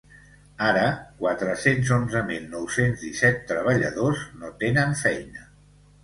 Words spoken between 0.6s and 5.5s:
Ara quatre-cents onze mil nou-cents disset treballadors no tenen feina.